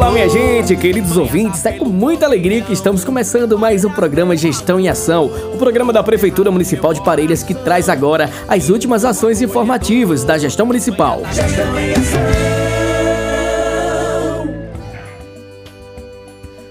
Olá, 0.00 0.12
minha 0.12 0.30
gente, 0.30 0.74
queridos 0.76 1.14
ouvintes, 1.18 1.62
é 1.66 1.72
com 1.72 1.84
muita 1.84 2.24
alegria 2.24 2.62
que 2.62 2.72
estamos 2.72 3.04
começando 3.04 3.58
mais 3.58 3.84
um 3.84 3.90
programa 3.90 4.34
Gestão 4.34 4.80
em 4.80 4.88
Ação, 4.88 5.26
o 5.52 5.58
programa 5.58 5.92
da 5.92 6.02
Prefeitura 6.02 6.50
Municipal 6.50 6.94
de 6.94 7.04
Parelhas 7.04 7.42
que 7.42 7.52
traz 7.52 7.86
agora 7.86 8.30
as 8.48 8.70
últimas 8.70 9.04
ações 9.04 9.42
informativas 9.42 10.24
da 10.24 10.38
gestão 10.38 10.64
municipal. 10.64 11.20
Gestão 11.30 11.78
em 11.78 11.92
Ação. 11.92 12.59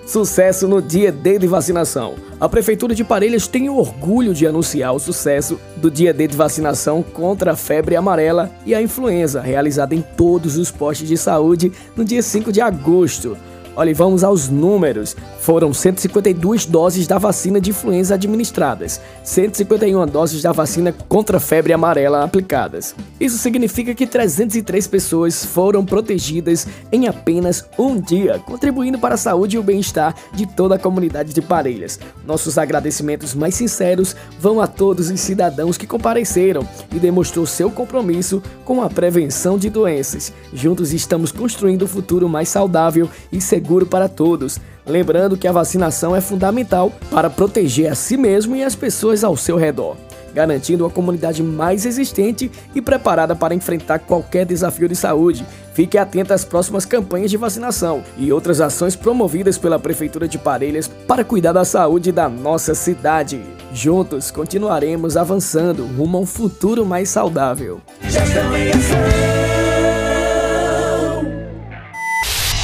Sucesso 0.09 0.67
no 0.67 0.81
dia 0.81 1.11
D 1.11 1.37
de 1.37 1.45
vacinação. 1.45 2.15
A 2.39 2.49
Prefeitura 2.49 2.95
de 2.95 3.03
Parelhas 3.03 3.45
tem 3.45 3.69
orgulho 3.69 4.33
de 4.33 4.47
anunciar 4.47 4.91
o 4.91 4.99
sucesso 4.99 5.59
do 5.77 5.91
dia 5.91 6.11
D 6.11 6.25
de 6.25 6.35
vacinação 6.35 7.03
contra 7.03 7.51
a 7.51 7.55
febre 7.55 7.95
amarela 7.95 8.49
e 8.65 8.73
a 8.73 8.81
influenza, 8.81 9.39
realizada 9.39 9.93
em 9.93 10.01
todos 10.01 10.57
os 10.57 10.71
postos 10.71 11.07
de 11.07 11.15
saúde 11.15 11.71
no 11.95 12.03
dia 12.03 12.23
5 12.23 12.51
de 12.51 12.59
agosto. 12.59 13.37
Olha, 13.79 13.93
vamos 13.93 14.25
aos 14.25 14.49
números. 14.49 15.15
Foram 15.39 15.73
152 15.73 16.65
doses 16.65 17.07
da 17.07 17.17
vacina 17.17 17.61
de 17.61 17.69
influenza 17.69 18.15
administradas, 18.15 18.99
151 19.23 20.05
doses 20.05 20.41
da 20.41 20.51
vacina 20.51 20.93
contra 21.07 21.37
a 21.37 21.39
febre 21.39 21.71
amarela 21.71 22.21
aplicadas. 22.21 22.93
Isso 23.17 23.37
significa 23.37 23.95
que 23.95 24.05
303 24.05 24.85
pessoas 24.85 25.45
foram 25.45 25.85
protegidas 25.85 26.67
em 26.91 27.07
apenas 27.07 27.65
um 27.79 27.97
dia, 27.97 28.37
contribuindo 28.39 28.99
para 28.99 29.15
a 29.15 29.17
saúde 29.17 29.55
e 29.55 29.59
o 29.59 29.63
bem-estar 29.63 30.13
de 30.33 30.45
toda 30.45 30.75
a 30.75 30.79
comunidade 30.79 31.33
de 31.33 31.41
Parelhas. 31.41 31.97
Nossos 32.25 32.57
agradecimentos 32.57 33.33
mais 33.33 33.55
sinceros 33.55 34.13
vão 34.37 34.59
a 34.59 34.67
todos 34.67 35.09
os 35.09 35.21
cidadãos 35.21 35.77
que 35.77 35.87
compareceram 35.87 36.67
e 36.93 36.99
demonstrou 36.99 37.45
seu 37.45 37.71
compromisso 37.71 38.43
com 38.65 38.83
a 38.83 38.89
prevenção 38.89 39.57
de 39.57 39.69
doenças. 39.69 40.33
Juntos 40.53 40.91
estamos 40.91 41.31
construindo 41.31 41.85
um 41.85 41.87
futuro 41.87 42.27
mais 42.27 42.49
saudável 42.49 43.09
e 43.31 43.39
seguro 43.39 43.68
para 43.85 44.09
todos. 44.09 44.59
Lembrando 44.85 45.37
que 45.37 45.47
a 45.47 45.51
vacinação 45.51 46.15
é 46.15 46.21
fundamental 46.21 46.91
para 47.11 47.29
proteger 47.29 47.91
a 47.91 47.95
si 47.95 48.17
mesmo 48.17 48.55
e 48.55 48.63
as 48.63 48.75
pessoas 48.75 49.23
ao 49.23 49.37
seu 49.37 49.55
redor, 49.55 49.95
garantindo 50.33 50.83
uma 50.83 50.89
comunidade 50.89 51.43
mais 51.43 51.83
resistente 51.83 52.51
e 52.73 52.81
preparada 52.81 53.35
para 53.35 53.53
enfrentar 53.53 53.99
qualquer 53.99 54.45
desafio 54.45 54.89
de 54.89 54.95
saúde. 54.95 55.45
Fique 55.73 55.97
atento 55.97 56.33
às 56.33 56.43
próximas 56.43 56.85
campanhas 56.85 57.29
de 57.29 57.37
vacinação 57.37 58.03
e 58.17 58.33
outras 58.33 58.59
ações 58.59 58.95
promovidas 58.95 59.57
pela 59.57 59.79
Prefeitura 59.79 60.27
de 60.27 60.37
Parelhas 60.37 60.87
para 61.07 61.23
cuidar 61.23 61.53
da 61.53 61.63
saúde 61.63 62.11
da 62.11 62.27
nossa 62.27 62.73
cidade. 62.73 63.39
Juntos 63.71 64.31
continuaremos 64.31 65.15
avançando 65.15 65.85
rumo 65.85 66.17
a 66.17 66.21
um 66.21 66.25
futuro 66.25 66.85
mais 66.85 67.09
saudável. 67.09 67.79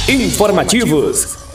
Informativos. 0.08 1.45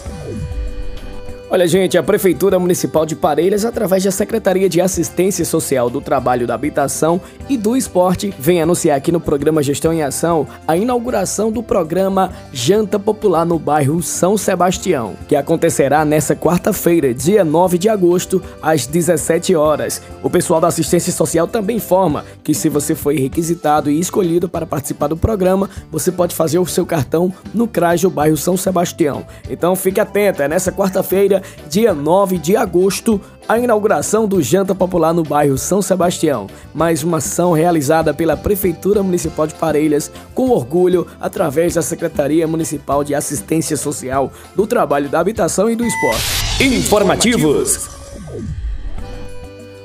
Olha, 1.54 1.68
gente, 1.68 1.98
a 1.98 2.02
Prefeitura 2.02 2.58
Municipal 2.58 3.06
de 3.06 3.14
Parelhas, 3.14 3.66
através 3.66 4.02
da 4.02 4.10
Secretaria 4.10 4.70
de 4.70 4.80
Assistência 4.80 5.44
Social 5.44 5.90
do 5.90 6.00
Trabalho 6.00 6.48
da 6.48 6.56
Habitação 6.56 7.20
e 7.50 7.58
do 7.58 7.76
Esporte, 7.76 8.34
vem 8.40 8.62
anunciar 8.62 8.96
aqui 8.96 9.12
no 9.12 9.20
programa 9.20 9.62
Gestão 9.62 9.92
em 9.92 10.02
Ação 10.02 10.48
a 10.66 10.78
inauguração 10.78 11.52
do 11.52 11.62
programa 11.62 12.32
Janta 12.54 12.98
Popular 12.98 13.46
no 13.46 13.60
bairro 13.60 14.02
São 14.02 14.38
Sebastião, 14.38 15.14
que 15.28 15.36
acontecerá 15.36 16.06
nesta 16.06 16.38
quarta-feira, 16.38 17.14
dia 17.14 17.44
9 17.44 17.78
de 17.78 17.90
agosto, 17.90 18.42
às 18.62 18.88
17 18.88 19.54
horas. 19.54 20.02
O 20.24 20.30
pessoal 20.30 20.62
da 20.62 20.70
Assistência 20.70 21.12
Social 21.12 21.50
também 21.50 21.76
informa 21.76 22.24
que 22.46 22.54
se 22.54 22.70
você 22.70 22.96
foi 22.96 23.18
requisitado 23.18 23.92
e 23.92 24.00
escolhido 24.00 24.48
para 24.48 24.66
participar 24.66 25.08
do 25.08 25.18
programa, 25.18 25.70
você 25.92 26.14
pode 26.14 26.34
fazer 26.34 26.60
o 26.60 26.66
seu 26.66 26.86
cartão 26.86 27.30
no 27.54 27.68
CRAS 27.68 28.00
do 28.00 28.10
bairro 28.10 28.38
São 28.38 28.56
Sebastião. 28.56 29.26
Então 29.50 29.76
fique 29.76 30.00
atento, 30.00 30.42
é 30.42 30.48
nessa 30.48 30.72
quarta-feira, 30.72 31.41
dia 31.68 31.94
9 31.94 32.38
de 32.38 32.56
agosto, 32.56 33.20
a 33.48 33.58
inauguração 33.58 34.28
do 34.28 34.42
Janta 34.42 34.74
Popular 34.74 35.14
no 35.14 35.24
bairro 35.24 35.58
São 35.58 35.82
Sebastião, 35.82 36.48
mais 36.74 37.04
uma 37.04 37.18
ação 37.18 37.54
realizada 37.54 38.14
pela 38.14 38.38
Prefeitura 38.38 39.04
Municipal 39.04 39.48
de 39.48 39.54
Parelhas 39.56 40.12
com 40.34 40.50
orgulho 40.50 41.08
através 41.20 41.74
da 41.74 41.82
Secretaria 41.82 42.48
Municipal 42.48 43.04
de 43.04 43.14
Assistência 43.14 43.76
Social, 43.78 44.32
do 44.56 44.66
Trabalho 44.66 45.10
da 45.10 45.20
Habitação 45.20 45.70
e 45.70 45.76
do 45.76 45.86
Esporte. 45.86 46.24
Informativos. 46.62 47.90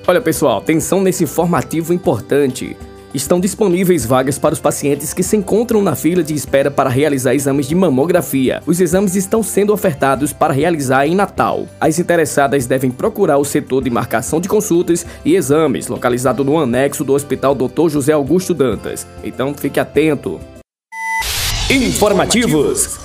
Olha 0.06 0.20
pessoal, 0.20 0.58
atenção 0.58 1.00
nesse 1.00 1.24
informativo 1.24 1.92
importante. 1.92 2.76
Estão 3.14 3.40
disponíveis 3.40 4.04
vagas 4.04 4.38
para 4.38 4.52
os 4.52 4.60
pacientes 4.60 5.14
que 5.14 5.22
se 5.22 5.36
encontram 5.36 5.82
na 5.82 5.94
fila 5.94 6.22
de 6.22 6.34
espera 6.34 6.70
para 6.70 6.90
realizar 6.90 7.34
exames 7.34 7.66
de 7.66 7.74
mamografia. 7.74 8.62
Os 8.66 8.80
exames 8.80 9.14
estão 9.14 9.42
sendo 9.42 9.72
ofertados 9.72 10.32
para 10.32 10.52
realizar 10.52 11.06
em 11.06 11.14
Natal. 11.14 11.66
As 11.80 11.98
interessadas 11.98 12.66
devem 12.66 12.90
procurar 12.90 13.38
o 13.38 13.44
setor 13.44 13.82
de 13.82 13.90
marcação 13.90 14.40
de 14.40 14.48
consultas 14.48 15.06
e 15.24 15.34
exames, 15.34 15.88
localizado 15.88 16.44
no 16.44 16.58
anexo 16.58 17.04
do 17.04 17.14
Hospital 17.14 17.54
Dr. 17.54 17.88
José 17.88 18.12
Augusto 18.12 18.52
Dantas. 18.52 19.06
Então 19.22 19.54
fique 19.54 19.80
atento. 19.80 20.40
Informativos. 21.70 22.98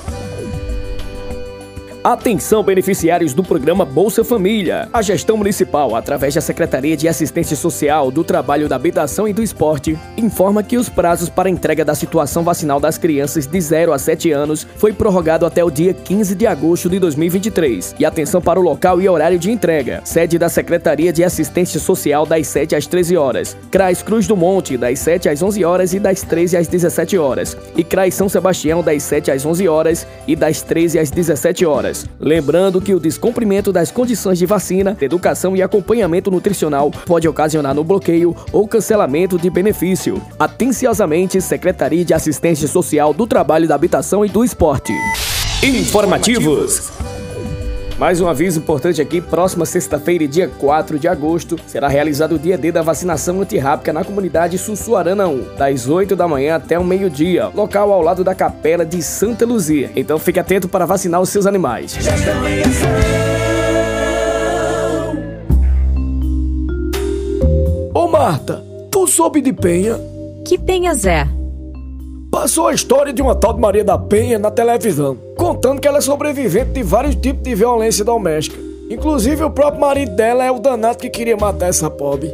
Atenção 2.04 2.64
beneficiários 2.64 3.32
do 3.32 3.44
programa 3.44 3.86
Bolsa 3.86 4.24
Família. 4.24 4.90
A 4.92 5.04
gestão 5.04 5.38
municipal, 5.38 5.96
através 5.96 6.34
da 6.34 6.42
Secretaria 6.42 6.98
de 6.98 7.08
Assistência 7.08 7.56
Social, 7.56 8.10
do 8.10 8.24
Trabalho 8.24 8.68
da 8.68 8.76
Habitação 8.76 9.28
e 9.28 9.34
do 9.34 9.44
Esporte, 9.44 9.96
informa 10.18 10.64
que 10.64 10.78
os 10.78 10.90
prazos 10.90 11.30
para 11.30 11.48
entrega 11.48 11.86
da 11.86 11.94
situação 11.94 12.44
vacinal 12.44 12.80
das 12.80 12.98
crianças 12.98 13.46
de 13.46 13.62
0 13.62 13.94
a 13.94 14.00
7 14.00 14.32
anos 14.32 14.66
foi 14.78 14.92
prorrogado 14.92 15.46
até 15.46 15.64
o 15.64 15.70
dia 15.70 15.94
15 15.94 16.34
de 16.34 16.48
agosto 16.48 16.90
de 16.90 16.98
2023. 16.98 17.94
E 18.00 18.04
atenção 18.04 18.42
para 18.42 18.60
o 18.60 18.64
local 18.64 19.00
e 19.00 19.08
horário 19.08 19.38
de 19.38 19.52
entrega. 19.52 20.02
Sede 20.04 20.40
da 20.40 20.50
Secretaria 20.50 21.14
de 21.14 21.24
Assistência 21.24 21.80
Social 21.80 22.26
das 22.26 22.48
7 22.48 22.76
às 22.76 22.88
13 22.88 23.16
horas. 23.16 23.56
CRAS 23.70 24.02
Cruz 24.02 24.26
do 24.26 24.36
Monte 24.36 24.76
das 24.76 24.98
7 24.98 25.30
às 25.30 25.44
11 25.44 25.64
horas 25.64 25.94
e 25.94 26.00
das 26.00 26.24
13 26.24 26.58
às 26.58 26.68
17 26.68 27.16
horas. 27.20 27.56
E 27.78 27.84
CRAS 27.84 28.16
São 28.16 28.28
Sebastião 28.28 28.82
das 28.82 29.04
7 29.04 29.30
às 29.30 29.46
11 29.46 29.68
horas 29.68 30.08
e 30.28 30.36
das 30.36 30.64
13 30.64 30.98
às 30.98 31.12
17 31.12 31.64
horas. 31.64 31.91
Lembrando 32.20 32.82
que 32.82 32.94
o 32.94 33.00
descumprimento 33.00 33.72
das 33.72 33.92
condições 33.92 34.40
de 34.40 34.46
vacina, 34.46 34.98
educação 35.02 35.56
e 35.56 35.62
acompanhamento 35.62 36.32
nutricional 36.32 36.92
pode 37.06 37.28
ocasionar 37.28 37.74
no 37.74 37.84
bloqueio 37.84 38.36
ou 38.52 38.68
cancelamento 38.68 39.38
de 39.38 39.50
benefício. 39.50 40.22
Atenciosamente, 40.40 41.42
Secretaria 41.42 42.06
de 42.06 42.14
Assistência 42.14 42.68
Social 42.68 43.14
do 43.14 43.28
Trabalho 43.28 43.68
da 43.68 43.76
Habitação 43.76 44.26
e 44.26 44.30
do 44.30 44.44
Esporte. 44.44 44.94
Informativos. 45.64 47.11
Mais 48.02 48.20
um 48.20 48.28
aviso 48.28 48.58
importante 48.58 49.00
aqui: 49.00 49.22
próxima 49.22 49.64
sexta-feira, 49.64 50.28
dia 50.28 50.48
4 50.48 50.98
de 50.98 51.08
agosto, 51.08 51.56
será 51.68 51.88
realizado 51.88 52.34
o 52.34 52.40
dia 52.40 52.58
D 52.58 52.72
da 52.72 52.82
vacinação 52.82 53.40
antirrábica 53.40 53.94
na 53.94 54.04
comunidade 54.04 54.58
Sussuarana 54.58 55.28
1, 55.28 55.56
das 55.56 55.88
8 55.88 56.16
da 56.16 56.28
manhã 56.28 56.56
até 56.56 56.80
o 56.80 56.84
meio-dia, 56.84 57.50
local 57.54 57.94
ao 57.94 58.02
lado 58.02 58.24
da 58.24 58.34
Capela 58.34 58.84
de 58.84 59.04
Santa 59.04 59.46
Luzia. 59.46 59.92
Então 59.96 60.18
fique 60.18 60.40
atento 60.40 60.68
para 60.68 60.84
vacinar 60.84 61.22
os 61.22 61.30
seus 61.30 61.46
animais. 61.46 61.92
Gestão 61.94 62.48
em 62.48 62.62
Ação. 62.62 62.90
Ô 67.94 68.08
Marta, 68.08 68.64
tu 68.90 69.06
soube 69.06 69.42
de 69.42 69.54
Penha? 69.54 70.00
Que 70.44 70.58
penhas 70.58 71.06
é? 71.06 71.28
Passou 72.32 72.68
a 72.68 72.74
história 72.74 73.14
de 73.14 73.22
uma 73.22 73.36
tal 73.36 73.54
de 73.54 73.60
Maria 73.60 73.84
da 73.84 73.98
Penha 73.98 74.40
na 74.40 74.50
televisão, 74.50 75.20
contando 75.52 75.82
que 75.82 75.88
ela 75.88 75.98
é 75.98 76.02
sobrevivente 76.02 76.72
de 76.72 76.82
vários 76.82 77.14
tipos 77.14 77.44
de 77.44 77.54
violência 77.54 78.06
doméstica. 78.06 78.58
Inclusive 78.90 79.44
o 79.44 79.52
próprio 79.52 79.82
marido 79.82 80.16
dela 80.16 80.46
é 80.46 80.50
o 80.52 80.60
danado 80.60 81.00
que 81.00 81.10
queria 81.10 81.36
matar 81.36 81.68
essa 81.68 81.90
pobre. 81.90 82.34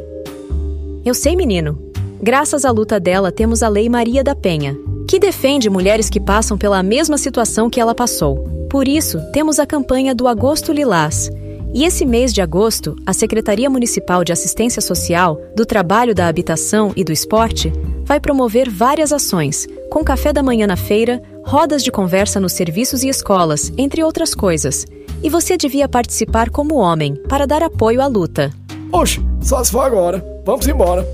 Eu 1.03 1.15
sei, 1.15 1.35
menino. 1.35 1.79
Graças 2.21 2.63
à 2.63 2.69
luta 2.69 2.99
dela, 2.99 3.31
temos 3.31 3.63
a 3.63 3.69
Lei 3.69 3.89
Maria 3.89 4.23
da 4.23 4.35
Penha, 4.35 4.77
que 5.09 5.17
defende 5.17 5.67
mulheres 5.67 6.11
que 6.11 6.19
passam 6.19 6.59
pela 6.59 6.83
mesma 6.83 7.17
situação 7.17 7.71
que 7.71 7.79
ela 7.79 7.95
passou. 7.95 8.43
Por 8.69 8.87
isso, 8.87 9.19
temos 9.33 9.57
a 9.59 9.65
campanha 9.65 10.13
do 10.13 10.27
Agosto 10.27 10.71
Lilás. 10.71 11.31
E 11.73 11.85
esse 11.85 12.05
mês 12.05 12.31
de 12.31 12.41
agosto, 12.41 12.95
a 13.03 13.13
Secretaria 13.13 13.69
Municipal 13.69 14.23
de 14.23 14.31
Assistência 14.31 14.81
Social, 14.81 15.41
do 15.55 15.65
Trabalho, 15.65 16.13
da 16.13 16.27
Habitação 16.27 16.91
e 16.95 17.03
do 17.03 17.11
Esporte 17.11 17.73
vai 18.05 18.19
promover 18.19 18.69
várias 18.69 19.11
ações, 19.11 19.67
com 19.89 20.03
café 20.03 20.31
da 20.31 20.43
manhã 20.43 20.67
na 20.67 20.75
feira, 20.75 21.21
rodas 21.45 21.83
de 21.83 21.91
conversa 21.91 22.39
nos 22.39 22.53
serviços 22.53 23.03
e 23.03 23.09
escolas, 23.09 23.71
entre 23.77 24.03
outras 24.03 24.35
coisas. 24.35 24.85
E 25.23 25.29
você 25.29 25.57
devia 25.57 25.87
participar 25.87 26.49
como 26.49 26.75
homem, 26.75 27.15
para 27.27 27.47
dar 27.47 27.63
apoio 27.63 28.01
à 28.01 28.07
luta. 28.07 28.51
Oxe, 28.91 29.21
só 29.41 29.63
se 29.63 29.71
for 29.71 29.81
agora. 29.81 30.23
Vamos 30.45 30.67
embora. 30.67 31.07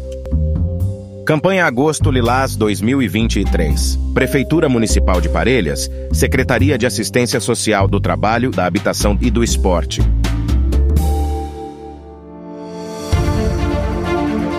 Campanha 1.26 1.66
Agosto 1.66 2.12
Lilás 2.12 2.56
2023. 2.58 3.98
Prefeitura 4.14 4.68
Municipal 4.68 5.22
de 5.22 5.30
Parelhas, 5.30 5.90
Secretaria 6.12 6.78
de 6.78 6.86
Assistência 6.86 7.40
Social 7.40 7.88
do 7.88 8.00
Trabalho, 8.00 8.52
da 8.52 8.66
Habitação 8.66 9.18
e 9.22 9.32
do 9.32 9.42
Esporte. 9.42 10.02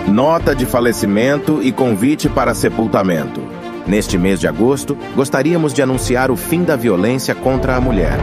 Nota 0.07 0.55
de 0.55 0.65
falecimento 0.65 1.61
e 1.61 1.71
convite 1.71 2.27
para 2.29 2.55
sepultamento. 2.55 3.41
Neste 3.87 4.17
mês 4.17 4.39
de 4.39 4.47
agosto, 4.47 4.97
gostaríamos 5.15 5.73
de 5.73 5.81
anunciar 5.81 6.31
o 6.31 6.35
fim 6.35 6.63
da 6.63 6.75
violência 6.75 7.35
contra 7.35 7.75
a 7.75 7.81
mulher. 7.81 8.17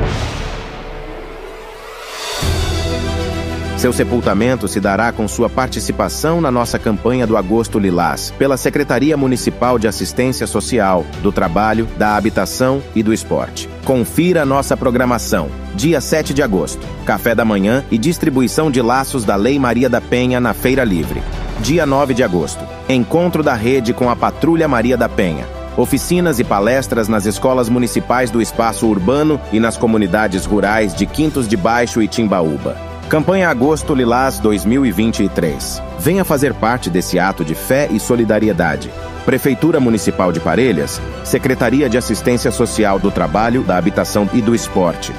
Seu 3.82 3.92
sepultamento 3.92 4.68
se 4.68 4.78
dará 4.78 5.10
com 5.10 5.26
sua 5.26 5.50
participação 5.50 6.40
na 6.40 6.52
nossa 6.52 6.78
campanha 6.78 7.26
do 7.26 7.36
Agosto 7.36 7.80
Lilás, 7.80 8.32
pela 8.38 8.56
Secretaria 8.56 9.16
Municipal 9.16 9.76
de 9.76 9.88
Assistência 9.88 10.46
Social, 10.46 11.04
do 11.20 11.32
Trabalho, 11.32 11.88
da 11.98 12.14
Habitação 12.14 12.80
e 12.94 13.02
do 13.02 13.12
Esporte. 13.12 13.68
Confira 13.84 14.46
nossa 14.46 14.76
programação. 14.76 15.48
Dia 15.74 16.00
7 16.00 16.32
de 16.32 16.42
agosto, 16.42 16.86
café 17.04 17.34
da 17.34 17.44
manhã 17.44 17.84
e 17.90 17.98
distribuição 17.98 18.70
de 18.70 18.80
laços 18.80 19.24
da 19.24 19.34
Lei 19.34 19.58
Maria 19.58 19.88
da 19.88 20.00
Penha 20.00 20.40
na 20.40 20.54
Feira 20.54 20.84
Livre. 20.84 21.20
Dia 21.60 21.86
9 21.86 22.14
de 22.14 22.24
agosto, 22.24 22.64
encontro 22.88 23.42
da 23.42 23.54
rede 23.54 23.92
com 23.92 24.10
a 24.10 24.16
Patrulha 24.16 24.66
Maria 24.66 24.96
da 24.96 25.08
Penha. 25.08 25.46
Oficinas 25.76 26.38
e 26.38 26.44
palestras 26.44 27.08
nas 27.08 27.24
escolas 27.24 27.68
municipais 27.68 28.30
do 28.30 28.42
espaço 28.42 28.86
urbano 28.86 29.40
e 29.52 29.60
nas 29.60 29.76
comunidades 29.76 30.44
rurais 30.44 30.94
de 30.94 31.06
Quintos 31.06 31.46
de 31.46 31.56
Baixo 31.56 32.02
e 32.02 32.08
Timbaúba. 32.08 32.76
Campanha 33.08 33.48
Agosto 33.48 33.94
Lilás 33.94 34.38
2023. 34.40 35.82
Venha 35.98 36.24
fazer 36.24 36.52
parte 36.52 36.90
desse 36.90 37.18
ato 37.18 37.44
de 37.44 37.54
fé 37.54 37.88
e 37.90 38.00
solidariedade. 38.00 38.90
Prefeitura 39.24 39.78
Municipal 39.78 40.32
de 40.32 40.40
Parelhas, 40.40 41.00
Secretaria 41.22 41.88
de 41.88 41.96
Assistência 41.96 42.50
Social 42.50 42.98
do 42.98 43.10
Trabalho, 43.10 43.62
da 43.62 43.76
Habitação 43.76 44.28
e 44.32 44.40
do 44.40 44.54
Esporte. 44.54 45.12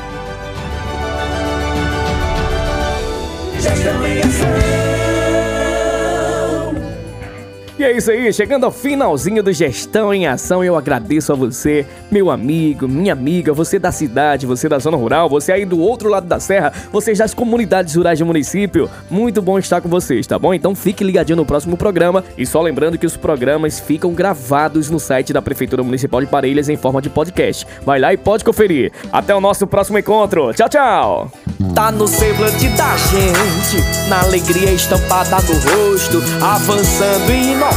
E 7.83 7.85
é 7.85 7.91
isso 7.91 8.11
aí, 8.11 8.31
chegando 8.31 8.63
ao 8.63 8.71
finalzinho 8.71 9.43
do 9.43 9.51
Gestão 9.51 10.13
em 10.13 10.25
Ação, 10.25 10.63
eu 10.63 10.77
agradeço 10.77 11.33
a 11.33 11.35
você, 11.35 11.85
meu 12.09 12.31
amigo, 12.31 12.87
minha 12.87 13.11
amiga, 13.11 13.51
você 13.51 13.77
da 13.77 13.91
cidade, 13.91 14.45
você 14.45 14.69
da 14.69 14.79
zona 14.79 14.95
rural, 14.95 15.27
você 15.27 15.51
aí 15.51 15.65
do 15.65 15.77
outro 15.77 16.07
lado 16.07 16.25
da 16.25 16.39
serra, 16.39 16.71
vocês 16.93 17.17
das 17.17 17.33
comunidades 17.33 17.95
rurais 17.95 18.19
do 18.19 18.25
município. 18.25 18.89
Muito 19.09 19.41
bom 19.41 19.59
estar 19.59 19.81
com 19.81 19.89
vocês, 19.89 20.25
tá 20.25 20.39
bom? 20.39 20.53
Então 20.53 20.73
fique 20.73 21.03
ligadinho 21.03 21.35
no 21.35 21.45
próximo 21.45 21.75
programa 21.75 22.23
e 22.37 22.45
só 22.45 22.61
lembrando 22.61 22.97
que 22.97 23.05
os 23.05 23.17
programas 23.17 23.81
ficam 23.81 24.13
gravados 24.13 24.89
no 24.89 24.97
site 24.97 25.33
da 25.33 25.41
Prefeitura 25.41 25.83
Municipal 25.83 26.21
de 26.21 26.27
Parelhas 26.27 26.69
em 26.69 26.77
forma 26.77 27.01
de 27.01 27.09
podcast. 27.09 27.67
Vai 27.85 27.99
lá 27.99 28.13
e 28.13 28.17
pode 28.17 28.45
conferir. 28.45 28.93
Até 29.11 29.35
o 29.35 29.41
nosso 29.41 29.67
próximo 29.67 29.99
encontro. 29.99 30.53
Tchau, 30.53 30.69
tchau. 30.69 31.31
Tá 31.75 31.91
no 31.91 32.07
semblante 32.07 32.69
da 32.69 32.95
gente, 32.95 34.07
na 34.07 34.21
alegria 34.21 34.71
estampada 34.71 35.35
no 35.41 35.89
rosto, 35.89 36.23
avançando 36.41 37.29
e 37.29 37.51
inovando. 37.51 37.72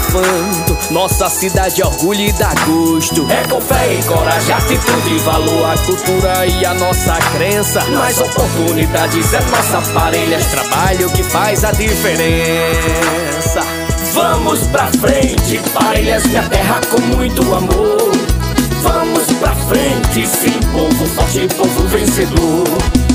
Nossa 0.91 1.29
cidade 1.29 1.83
é 1.83 1.87
orgulho 1.87 2.21
e 2.21 2.33
dá 2.33 2.55
gosto. 2.67 3.27
É 3.31 3.47
com 3.49 3.61
fé 3.61 3.95
e 3.95 4.03
coragem, 4.05 4.55
atitude, 4.55 5.19
valor, 5.19 5.71
a 5.71 5.79
cultura 5.79 6.47
e 6.47 6.65
a 6.65 6.75
nossa 6.75 7.17
crença. 7.33 7.85
Mais 7.87 8.21
oportunidades 8.21 9.33
é 9.35 9.41
nossa 9.41 9.83
parelha, 9.93 10.39
trabalho 10.51 11.11
que 11.11 11.23
faz 11.23 11.65
a 11.65 11.73
diferença. 11.73 13.61
Vamos 14.13 14.61
pra 14.69 14.87
frente, 14.87 15.61
parelhas, 15.75 16.25
minha 16.27 16.49
terra 16.49 16.81
com 16.91 17.01
muito 17.17 17.43
amor. 17.55 18.13
Vamos 18.83 19.26
pra 19.39 19.55
frente, 19.55 20.27
sim, 20.27 20.59
povo 20.73 21.07
forte, 21.07 21.49
povo 21.57 21.89
vencedor. 21.89 22.65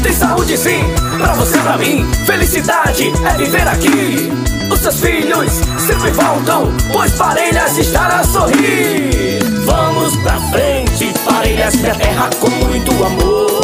Tem 0.03 0.13
saúde 0.13 0.57
sim, 0.57 0.83
pra 1.17 1.33
você, 1.33 1.57
pra 1.59 1.77
mim. 1.77 2.05
Felicidade 2.25 3.11
é 3.25 3.37
viver 3.37 3.67
aqui. 3.67 4.31
Os 4.71 4.79
seus 4.79 4.99
filhos 4.99 5.51
sempre 5.85 6.11
voltam, 6.11 6.71
pois 6.91 7.11
Parelhas 7.13 7.77
estará 7.77 8.19
a 8.19 8.23
sorrir. 8.23 9.39
Vamos 9.65 10.15
pra 10.17 10.39
frente, 10.49 11.13
Parelhas, 11.25 11.75
minha 11.75 11.95
terra 11.95 12.29
com 12.39 12.49
muito 12.49 12.91
amor. 12.91 13.61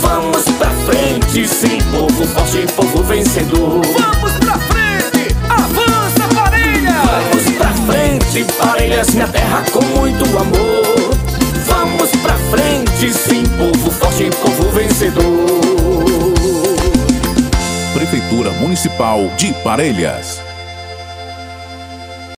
Vamos 0.00 0.44
pra 0.58 0.70
frente, 0.86 1.46
sim, 1.46 1.78
povo 1.92 2.26
forte, 2.26 2.66
povo 2.74 3.02
vencedor. 3.04 3.82
Vamos 3.82 4.32
pra 4.40 4.58
frente, 4.58 5.36
avança 5.48 6.34
Parelhas! 6.34 6.94
Vamos 7.04 7.56
pra 7.56 7.72
frente, 7.86 8.44
Parelhas, 8.58 9.10
minha 9.10 9.28
terra 9.28 9.64
com 9.72 9.84
muito 9.98 10.24
amor. 10.38 10.79
Frente, 13.00 13.14
sim, 13.14 13.42
povo 13.56 13.90
forte, 13.90 14.28
povo 14.42 14.70
vencedor. 14.72 15.24
Prefeitura 17.94 18.50
Municipal 18.52 19.26
de 19.38 19.54
Parelhas. 19.64 20.49